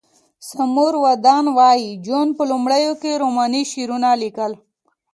[0.49, 4.51] سمور ودان وایی جون په لومړیو کې رومانوي شعرونه لیکل